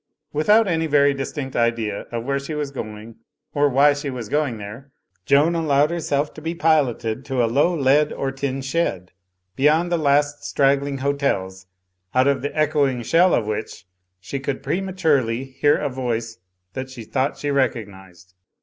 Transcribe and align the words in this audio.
Without 0.33 0.67
any 0.67 0.87
very 0.87 1.13
distinct 1.13 1.55
idea 1.55 2.07
of 2.11 2.23
where 2.25 2.39
she 2.39 2.55
was 2.55 2.71
going 2.71 3.17
or 3.53 3.69
why 3.69 3.93
she 3.93 4.09
was 4.09 4.29
going 4.29 4.57
there, 4.57 4.89
Joan 5.27 5.53
allowed 5.53 5.91
her 5.91 5.99
self 5.99 6.33
to 6.33 6.41
be 6.41 6.55
piloted 6.55 7.23
to 7.25 7.43
a 7.43 7.45
low 7.45 7.75
lead 7.77 8.11
or 8.11 8.31
tin 8.31 8.63
shed, 8.63 9.11
beyond 9.55 9.91
the 9.91 9.99
last 9.99 10.43
straggling 10.43 10.97
hotels, 10.97 11.67
out 12.15 12.25
of 12.27 12.41
the 12.41 12.57
echoing 12.57 13.03
shell 13.03 13.35
of 13.35 13.45
which 13.45 13.85
she 14.19 14.39
could 14.39 14.63
prematurely 14.63 15.43
hear 15.43 15.77
a 15.77 15.87
voice 15.87 16.39
that 16.73 16.89
she 16.89 17.03
thought 17.03 17.37
she 17.37 17.51
recognised. 17.51 18.33